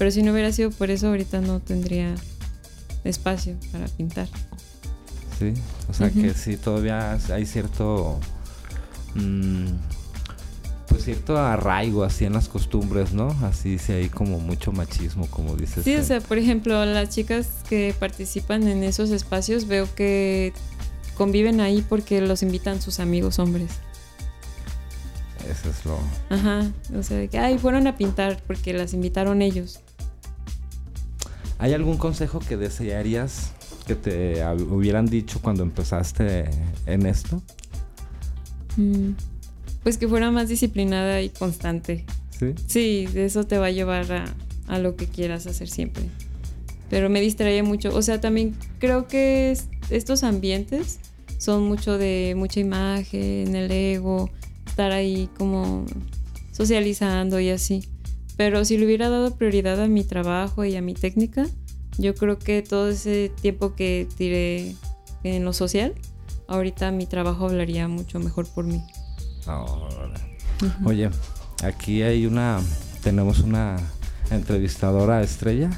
[0.00, 2.14] Pero si no hubiera sido por eso, ahorita no tendría
[3.04, 4.28] espacio para pintar.
[5.38, 5.52] Sí,
[5.90, 8.18] o sea que sí, todavía hay cierto.
[9.14, 9.66] mm,
[10.88, 13.28] pues cierto arraigo así en las costumbres, ¿no?
[13.42, 15.84] Así sí hay como mucho machismo, como dices.
[15.84, 20.54] Sí, o sea, por ejemplo, las chicas que participan en esos espacios veo que
[21.14, 23.68] conviven ahí porque los invitan sus amigos hombres.
[25.46, 25.98] Eso es lo.
[26.30, 29.80] Ajá, o sea, de que, ay, fueron a pintar porque las invitaron ellos.
[31.60, 33.52] ¿Hay algún consejo que desearías
[33.86, 36.48] que te hubieran dicho cuando empezaste
[36.86, 37.42] en esto?
[38.76, 39.10] Mm,
[39.82, 42.04] Pues que fuera más disciplinada y constante.
[42.38, 42.54] Sí.
[42.66, 44.24] Sí, de eso te va a llevar a,
[44.68, 46.04] a lo que quieras hacer siempre.
[46.88, 47.94] Pero me distraía mucho.
[47.94, 50.98] O sea, también creo que es- estos ambientes
[51.38, 54.30] son mucho de mucha imagen, el ego,
[54.66, 55.84] estar ahí como
[56.52, 57.84] socializando y así.
[58.40, 61.46] Pero si le hubiera dado prioridad a mi trabajo y a mi técnica,
[61.98, 64.76] yo creo que todo ese tiempo que tiré
[65.24, 65.92] en lo social,
[66.48, 68.82] ahorita mi trabajo hablaría mucho mejor por mí.
[69.44, 70.14] Ahora.
[70.86, 71.10] Oye,
[71.62, 72.60] aquí hay una.
[73.02, 73.76] Tenemos una
[74.30, 75.68] entrevistadora estrella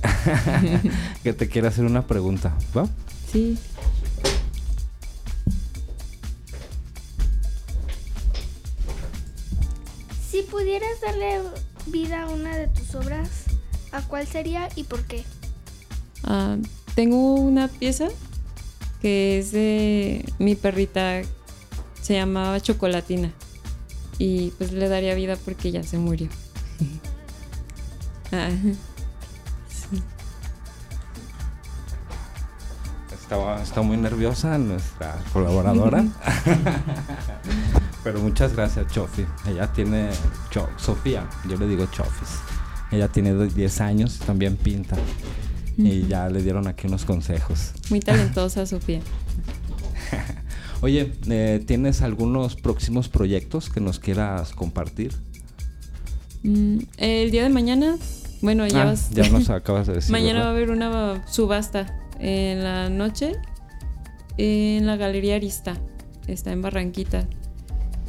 [1.24, 2.88] que te quiere hacer una pregunta, ¿va?
[3.32, 3.58] Sí.
[10.30, 11.40] Si pudieras darle
[11.86, 13.44] vida una de tus obras,
[13.92, 15.24] ¿a cuál sería y por qué?
[16.24, 16.56] Ah,
[16.94, 18.08] tengo una pieza
[19.00, 21.22] que es de mi perrita,
[22.00, 23.32] se llamaba Chocolatina.
[24.18, 26.28] Y pues le daría vida porque ya se murió.
[28.32, 28.48] Ah,
[29.68, 30.00] sí.
[33.12, 36.04] Está, está muy nerviosa nuestra colaboradora.
[38.02, 39.24] Pero muchas gracias, Chofi.
[39.46, 40.08] Ella tiene.
[40.50, 42.38] Cho- Sofía, yo le digo Chofis.
[42.90, 44.96] Ella tiene do- 10 años, también pinta.
[45.76, 47.72] Y ya le dieron aquí unos consejos.
[47.90, 49.00] Muy talentosa, Sofía.
[50.82, 55.14] Oye, eh, ¿tienes algunos próximos proyectos que nos quieras compartir?
[56.42, 57.96] Mm, el día de mañana,
[58.42, 60.10] bueno, ya, Ah, vas- ya nos acabas de decir.
[60.10, 63.32] mañana va a haber una subasta en la noche
[64.38, 65.76] en la Galería Arista.
[66.26, 67.26] Está en Barranquita.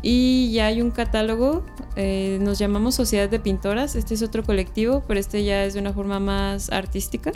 [0.02, 1.64] Y ya hay un catálogo,
[1.96, 5.80] eh, nos llamamos Sociedad de Pintoras, este es otro colectivo, pero este ya es de
[5.80, 7.32] una forma más artística,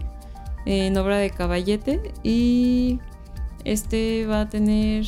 [0.65, 2.11] en obra de caballete.
[2.23, 2.99] Y
[3.63, 5.05] este va a tener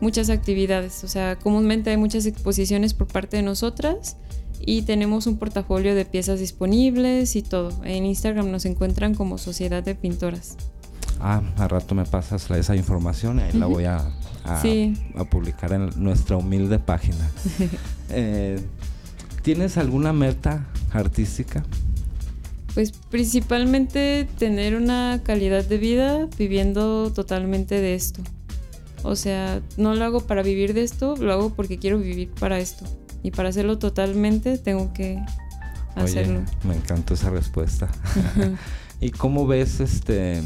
[0.00, 4.16] muchas actividades, o sea, comúnmente hay muchas exposiciones por parte de nosotras
[4.58, 7.70] y tenemos un portafolio de piezas disponibles y todo.
[7.84, 10.56] En Instagram nos encuentran como Sociedad de Pintoras.
[11.20, 14.12] Ah, a rato me pasas esa información y ahí la voy a,
[14.44, 14.94] a- Sí.
[15.16, 17.30] a publicar en nuestra humilde página.
[18.14, 18.60] Eh,
[19.42, 21.64] ¿Tienes alguna meta artística?
[22.74, 28.20] Pues principalmente tener una calidad de vida viviendo totalmente de esto.
[29.02, 32.58] O sea, no lo hago para vivir de esto, lo hago porque quiero vivir para
[32.58, 32.84] esto.
[33.22, 35.18] Y para hacerlo totalmente tengo que
[35.96, 36.40] hacerlo.
[36.40, 37.88] Oye, me encantó esa respuesta.
[39.00, 40.42] ¿Y cómo ves este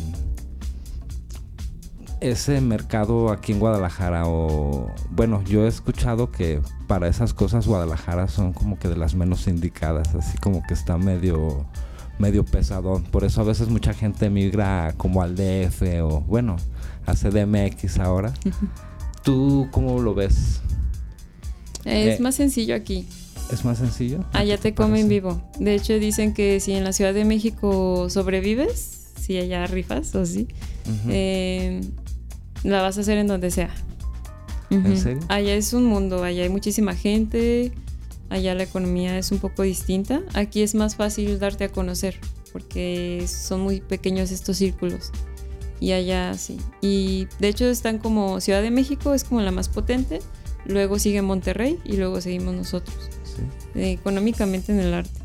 [2.20, 4.24] ese mercado aquí en Guadalajara?
[4.26, 9.14] O bueno, yo he escuchado que para esas cosas Guadalajara son como que de las
[9.14, 11.66] menos indicadas, así como que está medio
[12.18, 13.02] medio pesadón.
[13.04, 16.56] Por eso a veces mucha gente migra como al DF o bueno,
[17.04, 18.32] a CDMX ahora.
[19.22, 20.60] ¿Tú cómo lo ves?
[21.84, 23.06] Es Eh, más sencillo aquí.
[23.52, 24.24] ¿Es más sencillo?
[24.32, 25.08] Allá ¿Qué te comen parece?
[25.08, 25.42] vivo.
[25.60, 30.24] De hecho dicen que si en la Ciudad de México sobrevives, si allá rifas o
[30.26, 30.48] sí,
[30.84, 31.08] Ujú.
[31.10, 31.80] eh,
[32.66, 33.70] la vas a hacer en donde sea.
[34.70, 35.22] ¿En serio?
[35.28, 37.72] Allá es un mundo, allá hay muchísima gente,
[38.28, 40.22] allá la economía es un poco distinta.
[40.34, 42.18] Aquí es más fácil darte a conocer
[42.52, 45.12] porque son muy pequeños estos círculos.
[45.78, 46.56] Y allá sí.
[46.80, 50.20] Y de hecho están como Ciudad de México, es como la más potente.
[50.64, 52.96] Luego sigue Monterrey y luego seguimos nosotros.
[53.22, 53.78] Sí.
[53.78, 55.20] eh, económicamente en el arte.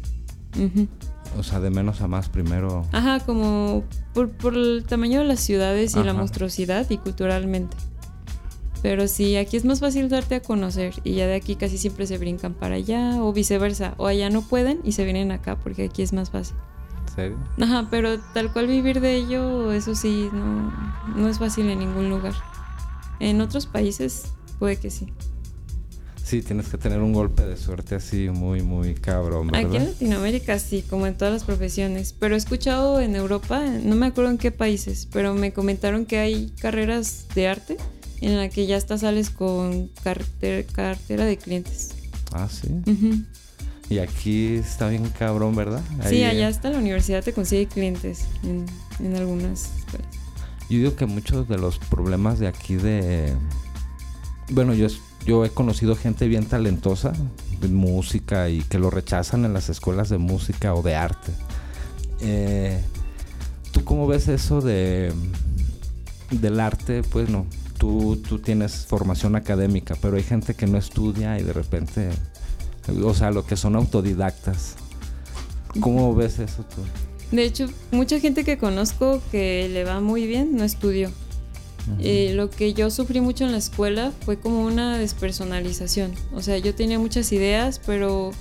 [0.60, 0.88] Ujú.
[1.38, 2.86] O sea, de menos a más primero.
[2.92, 6.20] Ajá, como por, por el tamaño de las ciudades y la Ajá.
[6.20, 7.78] monstruosidad y culturalmente.
[8.82, 12.08] Pero sí, aquí es más fácil darte a conocer y ya de aquí casi siempre
[12.08, 13.94] se brincan para allá o viceversa.
[13.98, 16.56] O allá no pueden y se vienen acá porque aquí es más fácil.
[17.08, 17.38] ¿En serio?
[17.62, 20.74] Ajá, pero tal cual vivir de ello, eso sí, no,
[21.16, 22.34] no es fácil en ningún lugar.
[23.20, 25.14] En otros países puede que sí.
[26.32, 29.66] Sí, tienes que tener un golpe de suerte así muy, muy cabrón, ¿verdad?
[29.68, 32.16] Aquí en Latinoamérica sí, como en todas las profesiones.
[32.18, 36.20] Pero he escuchado en Europa, no me acuerdo en qué países, pero me comentaron que
[36.20, 37.76] hay carreras de arte
[38.22, 41.90] en la que ya hasta sales con carter- cartera de clientes.
[42.32, 42.70] Ah, sí.
[43.90, 45.82] Y aquí está bien cabrón, ¿verdad?
[46.08, 48.66] Sí, allá eh, hasta la universidad te consigue clientes en,
[49.06, 50.08] en algunas escuelas.
[50.70, 53.34] Yo digo que muchos de los problemas de aquí de...
[54.50, 57.14] Bueno, yo, es- yo he conocido gente bien talentosa
[57.60, 61.32] de música y que lo rechazan en las escuelas de música o de arte.
[62.22, 62.82] Eh,
[63.72, 65.14] ¿Tú cómo ves eso de
[66.32, 67.04] del arte?
[67.04, 67.46] Pues no,
[67.78, 72.10] tú, tú tienes formación académica, pero hay gente que no estudia y de repente,
[73.04, 74.76] o sea, lo que son autodidactas.
[75.80, 76.82] ¿Cómo ves eso tú?
[77.36, 81.12] De hecho, mucha gente que conozco que le va muy bien no estudió.
[82.00, 86.12] Eh, lo que yo sufrí mucho en la escuela fue como una despersonalización.
[86.34, 88.32] O sea, yo tenía muchas ideas, pero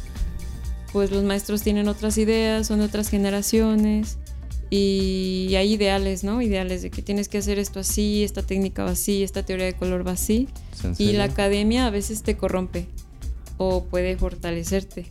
[0.92, 4.18] pues los maestros tienen otras ideas, son de otras generaciones
[4.70, 6.40] y hay ideales, ¿no?
[6.42, 9.74] Ideales de que tienes que hacer esto así, esta técnica va así, esta teoría de
[9.74, 10.48] color va así.
[10.72, 12.86] ¿Es en Y la academia a veces te corrompe
[13.58, 15.06] o puede fortalecerte.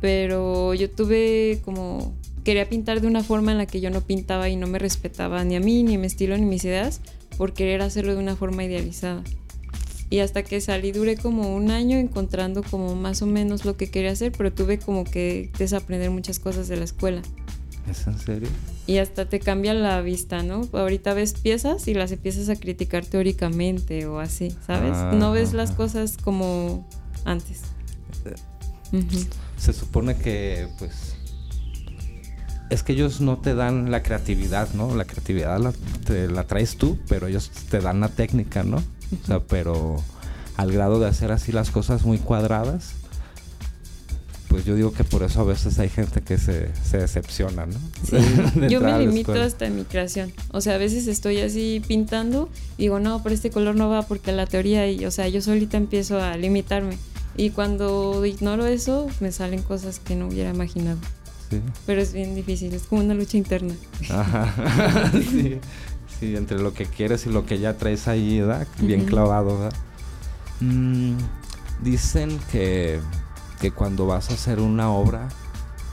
[0.00, 2.14] Pero yo tuve como...
[2.42, 5.44] Quería pintar de una forma en la que yo no pintaba y no me respetaba
[5.44, 7.00] ni a mí, ni mi estilo, ni mis ideas,
[7.36, 9.22] por querer hacerlo de una forma idealizada.
[10.10, 13.90] Y hasta que salí duré como un año encontrando como más o menos lo que
[13.90, 17.22] quería hacer, pero tuve como que desaprender muchas cosas de la escuela.
[17.90, 18.48] ¿Es en serio?
[18.86, 20.68] Y hasta te cambia la vista, ¿no?
[20.72, 24.92] Ahorita ves piezas y las empiezas a criticar teóricamente o así, ¿sabes?
[24.94, 26.86] Ah, no ves las cosas como
[27.24, 27.62] antes.
[28.92, 29.26] Ujú.
[29.56, 31.16] Se supone que, pues.
[32.72, 34.96] Es que ellos no te dan la creatividad, ¿no?
[34.96, 35.72] La creatividad la,
[36.06, 38.78] te la traes tú, pero ellos te dan la técnica, ¿no?
[38.78, 40.02] O sea, pero
[40.56, 42.94] al grado de hacer así las cosas muy cuadradas,
[44.48, 47.78] pues yo digo que por eso a veces hay gente que se, se decepciona, ¿no?
[48.08, 48.16] Sí,
[48.58, 50.32] De yo me limito hasta en mi creación.
[50.50, 52.48] O sea, a veces estoy así pintando
[52.78, 55.42] y digo, no, pero este color no va porque la teoría y, o sea, yo
[55.42, 56.96] solita empiezo a limitarme.
[57.36, 60.98] Y cuando ignoro eso, me salen cosas que no hubiera imaginado.
[61.56, 61.62] Sí.
[61.86, 63.74] Pero es bien difícil, es como una lucha interna.
[64.10, 65.10] Ajá.
[65.12, 65.58] sí.
[66.20, 68.66] Sí, entre lo que quieres y lo que ya traes ahí, ¿verdad?
[68.78, 69.08] Bien Ujú.
[69.10, 69.72] clavado, ¿verdad?
[70.60, 71.14] Mm,
[71.82, 73.00] dicen que,
[73.60, 75.28] que cuando vas a hacer una obra,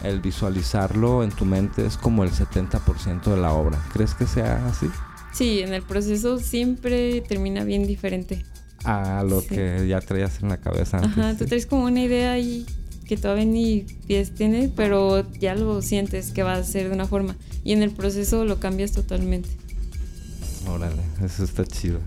[0.04, 3.80] el visualizarlo en tu mente es como el 70% de la obra.
[3.92, 4.88] ¿Crees que sea así?
[5.34, 8.46] Sí, en el proceso siempre termina bien diferente.
[8.86, 9.48] A lo Sí.
[9.48, 11.18] que ya traías en la cabeza antes.
[11.18, 12.66] Ajá, tú traes como una idea ahí
[13.10, 17.08] que todavía ni pies tiene, pero ya lo sientes que va a ser de una
[17.08, 17.36] forma.
[17.64, 19.50] Y en el proceso lo cambias totalmente.
[20.68, 22.02] Órale, eso está chido.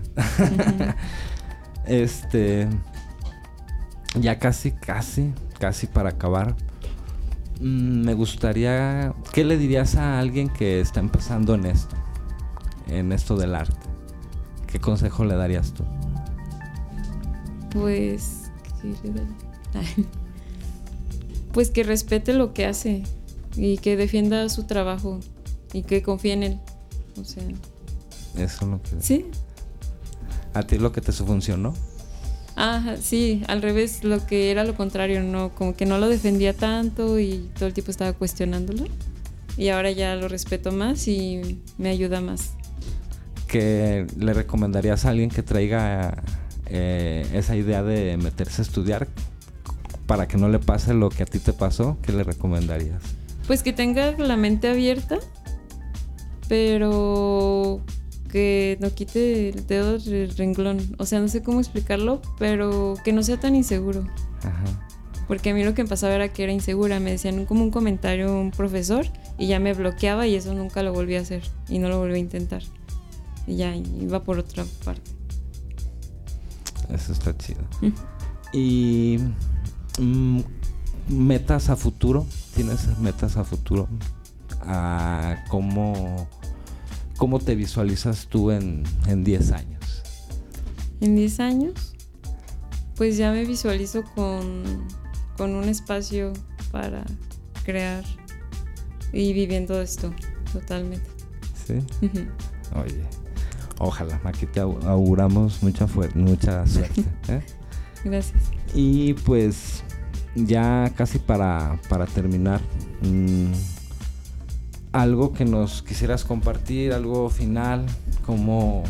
[1.85, 2.69] este.
[4.17, 6.55] Ya casi, casi, casi para acabar.
[7.59, 9.13] Mm, me gustaría.
[9.33, 11.97] ¿Qué le dirías a alguien que está empezando en esto?
[12.87, 13.89] En esto del arte.
[14.67, 15.83] ¿Qué consejo le darías tú?
[17.71, 18.43] Pues.
[18.81, 20.09] ¿qué le daría?
[21.53, 23.03] Pues que respete lo que hace
[23.55, 25.19] y que defienda su trabajo
[25.71, 26.59] y que confíe en él.
[27.19, 27.43] O sea,
[28.35, 28.89] Eso es lo que.
[28.99, 29.25] sí.
[30.53, 31.73] ¿A ti es lo que te funcionó?
[32.55, 36.53] Ajá, sí, al revés, lo que era lo contrario, no, como que no lo defendía
[36.53, 38.85] tanto y todo el tiempo estaba cuestionándolo.
[39.57, 42.51] Y ahora ya lo respeto más y me ayuda más.
[43.47, 46.21] ¿Qué le recomendarías a alguien que traiga
[46.67, 49.07] eh, esa idea de meterse a estudiar
[50.13, 51.97] para que no le pase lo que a ti te pasó?
[52.03, 53.01] ¿Qué le recomendarías?
[53.47, 55.17] Pues que tenga la mente abierta,
[56.47, 57.81] pero
[58.29, 60.95] que no quite el dedo del renglón.
[60.99, 64.05] O sea, no sé cómo explicarlo, pero que no sea tan inseguro.
[64.43, 64.87] Ajá.
[65.27, 66.99] Porque a mí lo que me pasaba era que era insegura.
[66.99, 69.07] Me decían como un comentario un profesor
[69.39, 71.41] y ya me bloqueaba y eso nunca lo volví a hacer.
[71.69, 72.61] Y no lo volví a intentar.
[73.47, 75.09] Y ya iba por otra parte.
[76.93, 77.63] Eso está chido.
[78.53, 79.17] Y
[81.09, 82.25] metas a futuro.
[82.55, 83.87] ¿Tienes metas a futuro?
[84.61, 86.27] A cómo,
[87.17, 90.03] ¿Cómo te visualizas tú en, en 10 años?
[91.01, 91.93] En 10 años,
[92.95, 94.63] pues ya me visualizo con,
[95.37, 96.31] con un espacio
[96.71, 97.03] para
[97.65, 98.03] crear
[99.11, 100.13] y viviendo esto
[100.53, 101.09] totalmente.
[101.67, 101.75] ¿Sí?
[102.75, 103.03] Oye,
[103.79, 104.19] ojalá.
[104.23, 107.03] Aquí te au- auguramos mucha, mucha suerte.
[107.27, 107.41] ¿eh?
[108.05, 108.41] Gracias.
[108.73, 109.83] Y pues
[110.35, 112.59] ya casi para, para terminar,
[113.01, 113.51] mm,
[114.91, 117.85] algo que nos quisieras compartir, algo final,
[118.25, 118.83] como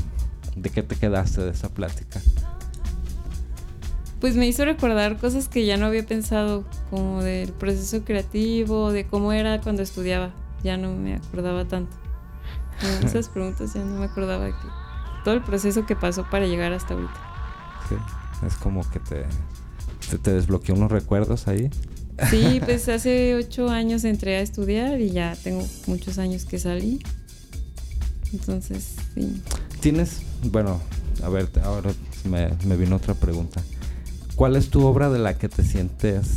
[0.55, 2.21] de qué te quedaste de esa plática.
[4.19, 9.05] Pues me hizo recordar cosas que ya no había pensado, como del proceso creativo, de
[9.05, 10.31] cómo era cuando estudiaba.
[10.63, 11.93] Ya no me acordaba tanto.
[12.79, 14.67] Como esas preguntas ya no me acordaba que
[15.23, 17.13] todo el proceso que pasó para llegar hasta ahorita.
[17.89, 17.95] Sí,
[18.45, 19.25] Es como que te,
[20.09, 21.69] te, te desbloqueó unos recuerdos ahí.
[22.29, 26.99] Sí, pues hace ocho años entré a estudiar y ya tengo muchos años que salí.
[28.31, 29.41] Entonces, sí.
[29.79, 30.79] Tienes, bueno,
[31.23, 31.91] a ver, ahora
[32.23, 33.61] me, me vino otra pregunta.
[34.35, 36.27] ¿Cuál es tu obra de la que te sientes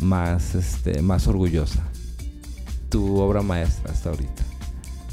[0.00, 1.82] más, este, más orgullosa?
[2.88, 4.42] Tu obra maestra hasta ahorita.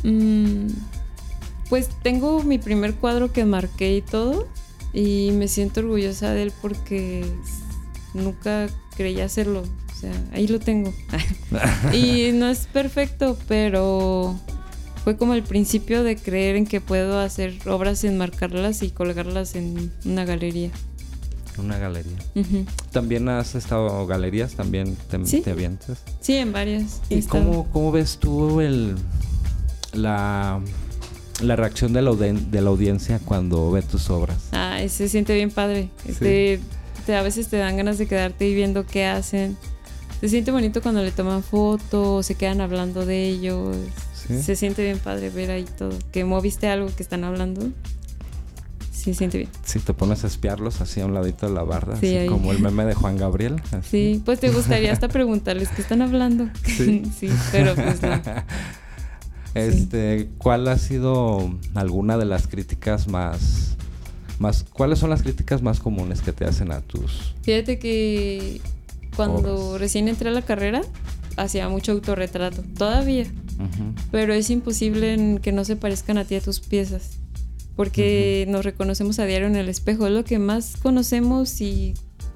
[0.03, 0.67] Mm,
[1.69, 4.47] pues tengo mi primer cuadro que marqué y todo
[4.93, 7.25] y me siento orgullosa de él porque
[8.15, 9.61] nunca creí hacerlo.
[9.61, 10.91] O sea, ahí lo tengo.
[11.93, 14.35] y no es perfecto, pero
[15.03, 19.91] fue como el principio de creer en que puedo hacer obras, enmarcarlas y colgarlas en
[20.03, 20.71] una galería.
[21.57, 22.17] Una galería.
[22.91, 24.55] ¿También has estado en galerías?
[24.55, 25.39] ¿También te, Sí.
[25.41, 25.99] te avientas?
[26.19, 26.99] Sí, en varias.
[27.09, 28.95] ¿Y cómo, cómo ves tú el,
[29.93, 30.59] la,
[31.41, 34.49] la reacción de la, auden- de la audiencia cuando ve tus obras?
[34.51, 35.89] Ah, se siente bien padre.
[36.05, 36.59] Este,
[37.05, 39.57] te- a veces te dan ganas de quedarte y viendo qué hacen.
[40.21, 43.75] Se siente bonito cuando le toman fotos, se quedan hablando de ellos.
[44.27, 44.41] ¿Sí?
[44.41, 45.91] Se siente bien padre ver ahí todo.
[46.11, 47.67] Que moviste algo que están hablando.
[48.91, 49.49] sí, siente bien.
[49.63, 52.27] Si te pones a espiarlos así a un ladito de la barra, Sí, así ahí.
[52.27, 53.61] como el meme de Juan Gabriel.
[53.71, 53.87] así.
[54.15, 56.47] Sí, pues te gustaría hasta preguntarles qué están hablando.
[56.65, 57.03] Sí.
[57.19, 58.19] Sí, pero pues no.
[59.53, 63.74] Este, ¿cuál ha sido alguna de las críticas más,
[64.39, 67.33] más, cuáles son las críticas más comunes que te hacen a tus?
[67.43, 68.61] Fíjate que
[69.15, 69.79] cuando Obras.
[69.81, 70.81] recién entré a la carrera,
[71.37, 73.23] hacía mucho autorretrato, todavía.
[73.23, 77.11] Ujú, Pero es imposible que no se parezcan a ti a tus piezas.
[77.75, 80.07] Porque nos reconocemos a diario en el espejo.
[80.07, 81.93] Es lo que más conocemos y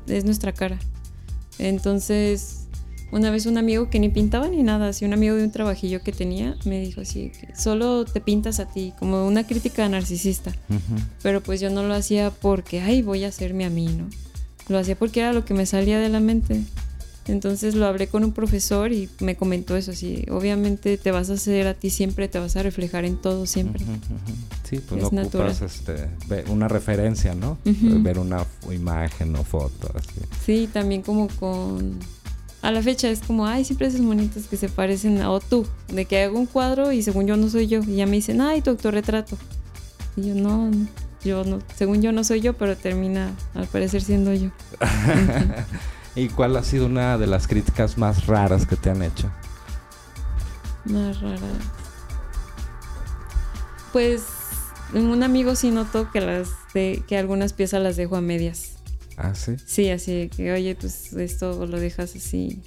[0.07, 0.77] es nuestra cara.
[1.59, 2.67] Entonces,
[3.11, 6.01] una vez un amigo que ni pintaba ni nada, así un amigo de un trabajillo
[6.01, 10.51] que tenía, me dijo así, que solo te pintas a ti, como una crítica narcisista.
[10.69, 11.01] ujú.
[11.23, 14.09] Pero pues yo no lo hacía porque, ay, voy a hacerme a mí, ¿no?
[14.67, 16.61] Lo hacía porque era lo que me salía de la mente.
[17.27, 21.33] Entonces lo hablé con un profesor y me comentó eso, así, obviamente te vas a
[21.33, 23.83] hacer a ti siempre, te vas a reflejar en todo siempre.
[23.83, 24.35] Ujú, ujú.
[24.67, 25.51] Sí, pues Es natural.
[25.51, 26.07] ocupas este,
[26.49, 27.57] una referencia, ¿no?
[27.65, 28.01] Ujú.
[28.01, 29.91] Ver una imagen o foto.
[29.95, 30.21] Así.
[30.43, 31.99] Sí, también como con...
[32.61, 35.31] A la fecha es como, ay, siempre esas monitas que se parecen a...
[35.31, 37.81] O tú, de que hago un cuadro y según yo no soy yo.
[37.81, 39.37] Y ya me dicen, ay, tu autorretrato.
[40.17, 40.69] Y yo, no,
[41.23, 44.49] yo no, según yo no soy yo, pero termina al parecer siendo yo.
[46.15, 49.31] ¿Y cuál ha sido una de las críticas más raras que te han hecho?
[50.85, 51.37] Más rara.
[53.93, 54.23] Pues
[54.93, 58.78] un amigo sí notó que las de, que algunas piezas las dejo a medias.
[59.21, 59.55] Ah, sí.
[59.65, 62.61] Sí, así de que, oye, pues esto lo dejas así.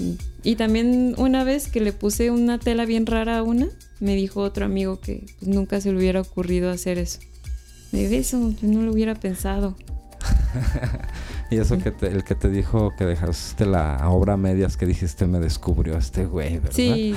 [0.00, 3.68] Y, y también una vez que le puse una tela bien rara a una,
[4.00, 7.18] me dijo otro amigo que pues, nunca se le hubiera ocurrido hacer eso.
[7.92, 9.76] Me dijo, eso yo no lo hubiera pensado.
[11.50, 15.26] Y eso que te- el que te dijo que dejaste la obra medias que dijiste
[15.26, 16.72] me descubrió este güey, ¿verdad?
[16.74, 17.14] Sí,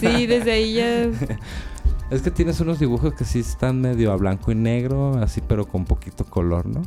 [0.00, 1.10] sí, desde ahí ya...
[2.10, 5.66] Es que tienes unos dibujos que sí están medio a blanco y negro, así pero
[5.66, 6.82] con poquito color, ¿no?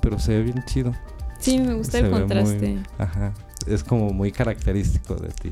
[0.00, 0.92] Pero se ve bien chido.
[1.40, 2.78] Sí, me gusta Se el muy- contraste.
[2.98, 3.34] ajá.
[3.66, 5.50] Es como muy característico de ti.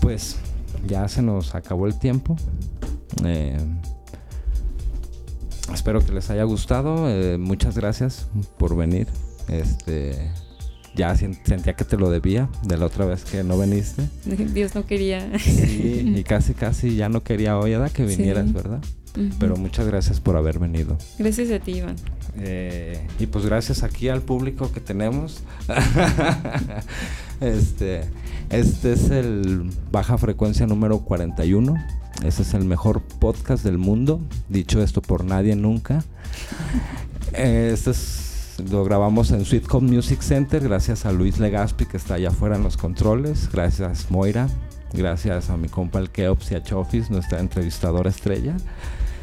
[0.00, 0.36] Pues
[0.86, 2.36] ya se nos acabó el tiempo.
[3.24, 3.58] Eh,
[5.72, 7.08] espero que les haya gustado.
[7.08, 8.28] Eh, muchas gracias
[8.58, 9.06] por venir.
[9.48, 10.30] Este
[10.94, 14.02] ya sentía que te lo debía de la otra vez que no viniste.
[14.54, 15.38] Dios no quería.
[15.38, 17.90] Sí, y casi casi ya no quería hoy, ¿verdad?
[17.90, 18.16] Que Sí.
[18.16, 18.80] vinieras, ¿verdad?
[19.38, 20.96] Pero muchas gracias por haber venido.
[21.18, 21.96] Gracias a ti, Iván.
[22.38, 25.42] Eh, y pues gracias aquí al público que tenemos.
[27.40, 28.04] este,
[28.50, 31.74] este es el Baja Frecuencia número 41.
[32.24, 34.20] Este es el mejor podcast del mundo.
[34.48, 36.04] Dicho esto por nadie nunca.
[37.34, 38.21] Eh, este es,
[38.70, 40.62] lo grabamos en Sweetcom Music Center.
[40.62, 43.48] Gracias a Luis Legaspi que está allá afuera en los controles.
[43.52, 44.48] Gracias Moira.
[44.92, 48.56] Gracias a mi compa el Keops y a Chofis, nuestra entrevistadora estrella.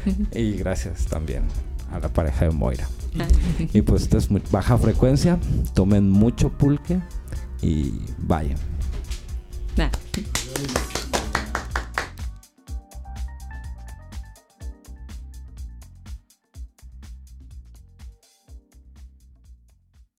[0.34, 1.42] Y gracias también
[1.92, 2.88] a la pareja de Moira.
[3.72, 5.38] Y pues esto es muy baja frecuencia.
[5.74, 7.00] Tomen mucho pulque
[7.60, 8.58] y vayan.
[9.76, 9.90] Nah.